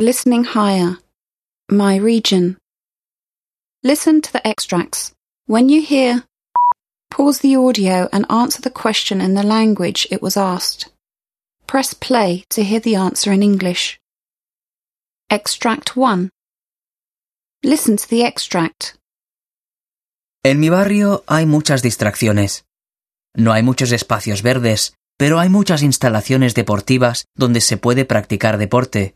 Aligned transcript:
Listening 0.00 0.42
higher. 0.42 0.98
My 1.70 1.94
region. 1.94 2.58
Listen 3.84 4.20
to 4.22 4.32
the 4.32 4.44
extracts. 4.44 5.12
When 5.46 5.68
you 5.68 5.82
hear, 5.82 6.24
pause 7.12 7.38
the 7.38 7.54
audio 7.54 8.08
and 8.12 8.26
answer 8.28 8.60
the 8.60 8.72
question 8.72 9.20
in 9.20 9.34
the 9.34 9.44
language 9.44 10.08
it 10.10 10.20
was 10.20 10.36
asked. 10.36 10.90
Press 11.68 11.94
play 11.94 12.42
to 12.48 12.64
hear 12.64 12.80
the 12.80 12.96
answer 12.96 13.30
in 13.30 13.44
English. 13.44 14.00
Extract 15.30 15.96
1. 15.96 16.28
Listen 17.62 17.96
to 17.96 18.08
the 18.08 18.24
extract. 18.24 18.96
En 20.44 20.58
mi 20.58 20.70
barrio 20.70 21.22
hay 21.28 21.46
muchas 21.46 21.82
distracciones. 21.82 22.64
No 23.36 23.52
hay 23.52 23.62
muchos 23.62 23.92
espacios 23.92 24.42
verdes, 24.42 24.94
pero 25.16 25.38
hay 25.38 25.50
muchas 25.50 25.84
instalaciones 25.84 26.56
deportivas 26.56 27.26
donde 27.36 27.60
se 27.60 27.76
puede 27.76 28.04
practicar 28.04 28.58
deporte. 28.58 29.14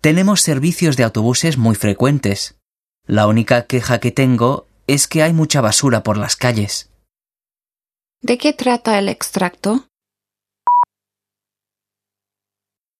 Tenemos 0.00 0.40
servicios 0.40 0.96
de 0.96 1.04
autobuses 1.04 1.58
muy 1.58 1.74
frecuentes. 1.74 2.58
La 3.06 3.26
única 3.26 3.66
queja 3.66 4.00
que 4.00 4.10
tengo 4.10 4.66
es 4.86 5.06
que 5.06 5.22
hay 5.22 5.34
mucha 5.34 5.60
basura 5.60 6.02
por 6.02 6.16
las 6.16 6.36
calles. 6.36 6.90
¿De 8.22 8.38
qué 8.38 8.54
trata 8.54 8.98
el 8.98 9.10
extracto? 9.10 9.88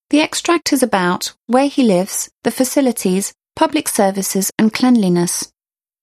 The 0.09 0.21
extract 0.21 0.73
is 0.73 0.83
about 0.83 1.31
where 1.47 1.71
he 1.75 1.83
lives, 1.83 2.29
the 2.43 2.51
facilities, 2.51 3.33
public 3.55 3.87
services, 3.87 4.51
and 4.59 4.71
cleanliness. 4.71 5.51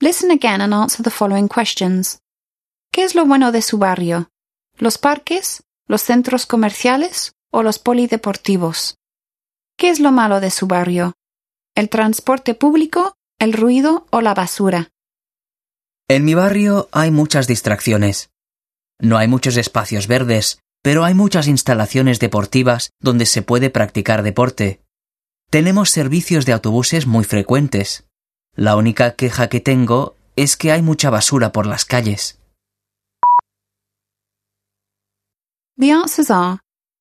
Listen 0.00 0.32
again 0.32 0.60
and 0.60 0.74
answer 0.74 1.04
the 1.04 1.10
following 1.10 1.46
questions. 1.46 2.18
¿Qué 2.92 3.04
es 3.04 3.14
lo 3.14 3.24
bueno 3.24 3.52
de 3.52 3.62
su 3.62 3.78
barrio? 3.78 4.30
¿Los 4.78 4.98
parques? 4.98 5.62
¿Los 5.86 6.02
centros 6.02 6.46
comerciales? 6.46 7.34
¿O 7.52 7.62
los 7.62 7.78
polideportivos? 7.78 8.97
¿Qué 9.78 9.90
es 9.90 10.00
lo 10.00 10.10
malo 10.10 10.40
de 10.40 10.50
su 10.50 10.66
barrio? 10.66 11.14
¿El 11.76 11.88
transporte 11.88 12.54
público? 12.54 13.14
¿El 13.38 13.52
ruido 13.52 14.08
o 14.10 14.20
la 14.20 14.34
basura? 14.34 14.90
En 16.08 16.24
mi 16.24 16.34
barrio 16.34 16.88
hay 16.90 17.12
muchas 17.12 17.46
distracciones. 17.46 18.30
No 18.98 19.18
hay 19.18 19.28
muchos 19.28 19.56
espacios 19.56 20.08
verdes, 20.08 20.58
pero 20.82 21.04
hay 21.04 21.14
muchas 21.14 21.46
instalaciones 21.46 22.18
deportivas 22.18 22.90
donde 23.00 23.24
se 23.24 23.42
puede 23.42 23.70
practicar 23.70 24.24
deporte. 24.24 24.82
Tenemos 25.48 25.90
servicios 25.90 26.44
de 26.44 26.54
autobuses 26.54 27.06
muy 27.06 27.22
frecuentes. 27.22 28.08
La 28.56 28.74
única 28.74 29.14
queja 29.14 29.48
que 29.48 29.60
tengo 29.60 30.16
es 30.34 30.56
que 30.56 30.72
hay 30.72 30.82
mucha 30.82 31.08
basura 31.10 31.52
por 31.52 31.66
las 31.66 31.84
calles. 31.84 32.40
The 35.78 35.92
answers 35.92 36.32
are 36.32 36.58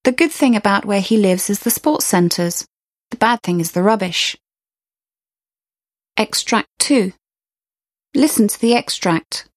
the 0.07 0.13
good 0.13 0.31
thing 0.31 0.55
about 0.55 0.85
where 0.85 1.01
he 1.01 1.17
lives 1.17 1.49
is 1.49 1.59
the 1.59 1.69
sports 1.69 2.05
centres. 2.05 2.65
The 3.11 3.17
bad 3.17 3.41
thing 3.43 3.59
is 3.59 3.73
the 3.73 3.83
rubbish. 3.83 4.37
Extract 6.15 6.69
2. 6.79 7.11
Listen 8.15 8.47
to 8.47 8.57
the 8.57 8.73
extract. 8.73 9.49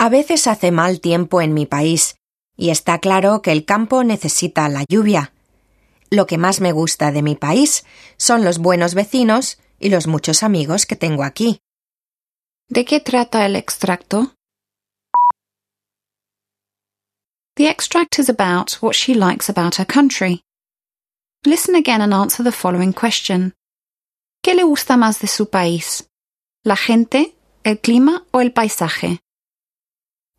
A 0.00 0.08
veces 0.08 0.48
hace 0.48 0.72
mal 0.72 1.00
tiempo 1.00 1.40
en 1.40 1.54
mi 1.54 1.64
país, 1.64 2.16
y 2.56 2.70
está 2.70 2.98
claro 2.98 3.40
que 3.40 3.52
el 3.52 3.64
campo 3.64 4.02
necesita 4.02 4.68
la 4.68 4.84
lluvia. 4.88 5.32
Lo 6.10 6.26
que 6.26 6.36
más 6.36 6.60
me 6.60 6.72
gusta 6.72 7.12
de 7.12 7.22
mi 7.22 7.36
país 7.36 7.84
son 8.16 8.42
los 8.42 8.58
buenos 8.58 8.94
vecinos 8.94 9.58
y 9.78 9.90
los 9.90 10.08
muchos 10.08 10.42
amigos 10.42 10.86
que 10.86 10.96
tengo 10.96 11.22
aquí. 11.22 11.60
¿De 12.68 12.84
qué 12.84 12.98
trata 12.98 13.46
el 13.46 13.54
extracto? 13.54 14.33
The 17.64 17.70
extract 17.70 18.18
is 18.18 18.28
about 18.28 18.72
what 18.82 18.94
she 18.94 19.14
likes 19.14 19.48
about 19.48 19.76
her 19.76 19.86
country. 19.86 20.42
Listen 21.46 21.74
again 21.74 22.02
and 22.02 22.12
answer 22.12 22.42
the 22.42 22.52
following 22.52 22.92
question. 22.92 23.54
¿Qué 24.42 24.54
le 24.54 24.64
gusta 24.64 24.98
más 24.98 25.18
de 25.20 25.28
su 25.28 25.48
país? 25.48 26.06
¿La 26.62 26.76
gente, 26.76 27.34
el 27.64 27.80
clima 27.80 28.26
o 28.32 28.42
el 28.42 28.52
paisaje? 28.52 29.20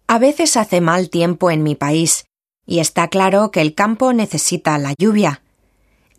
A 0.05 0.19
veces 0.19 0.55
hace 0.55 0.81
mal 0.81 1.09
tiempo 1.09 1.49
en 1.49 1.63
mi 1.63 1.73
país, 1.73 2.25
y 2.67 2.77
está 2.77 3.07
claro 3.07 3.49
que 3.49 3.61
el 3.61 3.73
campo 3.73 4.13
necesita 4.13 4.77
la 4.77 4.93
lluvia. 4.95 5.41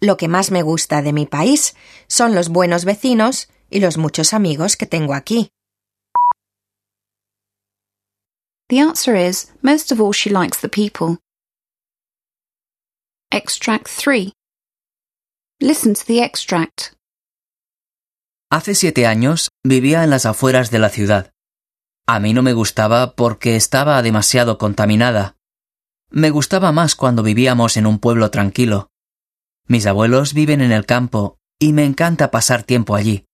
Lo 0.00 0.16
que 0.16 0.26
más 0.26 0.50
me 0.50 0.62
gusta 0.62 1.02
de 1.02 1.12
mi 1.12 1.24
país 1.24 1.76
son 2.08 2.34
los 2.34 2.48
buenos 2.48 2.84
vecinos 2.84 3.48
y 3.70 3.78
los 3.78 3.96
muchos 3.96 4.34
amigos 4.34 4.76
que 4.76 4.86
tengo 4.86 5.14
aquí. 5.14 5.50
The 8.68 8.80
answer 8.80 9.14
is 9.14 9.52
most 9.62 9.92
of 9.92 10.00
all 10.00 10.12
she 10.12 10.28
likes 10.28 10.58
the 10.60 10.68
people. 10.68 11.18
Extract 13.30 13.86
3. 13.86 14.32
Listen 15.60 15.94
to 15.94 16.04
the 16.04 16.20
extract. 16.24 16.96
Hace 18.50 18.74
siete 18.74 19.06
años 19.06 19.50
vivía 19.64 20.02
en 20.02 20.10
las 20.10 20.26
afueras 20.26 20.72
de 20.72 20.80
la 20.80 20.88
ciudad. 20.88 21.32
A 22.08 22.18
mí 22.18 22.34
no 22.34 22.42
me 22.42 22.54
gustaba 22.54 23.14
porque 23.14 23.54
estaba 23.54 24.02
demasiado 24.02 24.58
contaminada. 24.58 25.36
Me 26.10 26.30
gustaba 26.30 26.72
más 26.72 26.96
cuando 26.96 27.22
vivíamos 27.22 27.76
en 27.76 27.86
un 27.86 28.00
pueblo 28.00 28.32
tranquilo. 28.32 28.88
Mis 29.68 29.86
abuelos 29.86 30.34
viven 30.34 30.60
en 30.60 30.72
el 30.72 30.86
campo 30.86 31.38
y 31.60 31.72
me 31.72 31.84
encanta 31.84 32.32
pasar 32.32 32.64
tiempo 32.64 32.96
allí. 32.96 33.26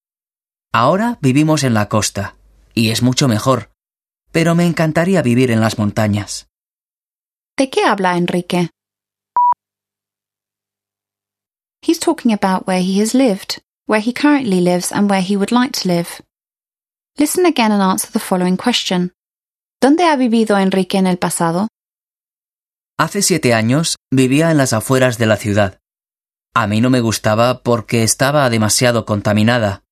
Ahora 0.74 1.18
vivimos 1.22 1.64
en 1.64 1.72
la 1.72 1.88
costa, 1.88 2.36
y 2.74 2.90
es 2.90 3.02
mucho 3.02 3.28
mejor, 3.28 3.71
pero 4.32 4.54
me 4.54 4.66
encantaría 4.66 5.22
vivir 5.22 5.50
en 5.50 5.60
las 5.60 5.78
montañas. 5.78 6.48
¿De 7.56 7.68
qué 7.70 7.84
habla 7.84 8.16
Enrique? 8.16 8.70
He's 11.82 11.98
talking 11.98 12.32
about 12.32 12.66
where 12.66 12.82
he 12.82 13.00
has 13.00 13.14
lived, 13.14 13.60
where 13.86 14.00
he 14.00 14.12
currently 14.12 14.60
lives, 14.60 14.92
and 14.92 15.10
where 15.10 15.22
he 15.22 15.36
would 15.36 15.52
like 15.52 15.72
to 15.82 15.88
live. 15.88 16.08
Listen 17.18 17.44
again 17.44 17.72
and 17.72 17.82
answer 17.82 18.10
the 18.10 18.20
following 18.20 18.56
question. 18.56 19.12
¿Dónde 19.80 20.04
ha 20.04 20.16
vivido 20.16 20.56
Enrique 20.58 20.96
en 20.96 21.06
el 21.06 21.18
pasado? 21.18 21.68
Hace 22.98 23.20
siete 23.20 23.52
años 23.52 23.96
vivía 24.10 24.50
en 24.50 24.58
las 24.58 24.72
afueras 24.72 25.18
de 25.18 25.26
la 25.26 25.36
ciudad. 25.36 25.80
A 26.54 26.66
mí 26.66 26.80
no 26.80 26.88
me 26.88 27.00
gustaba 27.00 27.62
porque 27.62 28.04
estaba 28.04 28.48
demasiado 28.48 29.04
contaminada. 29.04 29.82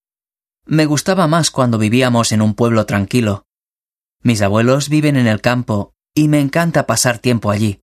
Me 0.64 0.86
gustaba 0.86 1.26
más 1.26 1.50
cuando 1.50 1.78
vivíamos 1.78 2.32
en 2.32 2.40
un 2.40 2.54
pueblo 2.54 2.86
tranquilo. 2.86 3.46
Mis 4.22 4.42
abuelos 4.42 4.90
viven 4.90 5.16
en 5.16 5.26
el 5.26 5.40
campo 5.40 5.94
y 6.14 6.28
me 6.28 6.40
encanta 6.40 6.86
pasar 6.86 7.18
tiempo 7.18 7.50
allí. 7.50 7.80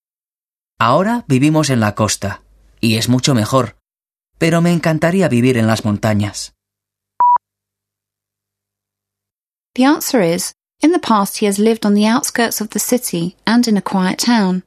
Ahora 0.79 1.25
vivimos 1.27 1.71
en 1.71 1.79
la 1.79 1.95
costa, 1.95 2.43
y 2.79 2.97
es 2.97 3.09
mucho 3.09 3.33
mejor, 3.33 3.77
pero 4.37 4.61
me 4.61 4.71
encantaría 4.71 5.29
vivir 5.29 5.57
en 5.57 5.65
las 5.65 5.83
montañas. 5.83 6.53
The 9.73 9.85
answer 9.85 10.21
is 10.21 10.53
in 10.81 10.91
the 10.91 10.99
past 10.99 11.41
he 11.41 11.47
has 11.47 11.57
lived 11.57 11.85
on 11.85 11.95
the 11.95 12.07
outskirts 12.07 12.61
of 12.61 12.69
the 12.69 12.79
city 12.79 13.35
and 13.45 13.67
in 13.67 13.77
a 13.77 13.81
quiet 13.81 14.17
town. 14.23 14.63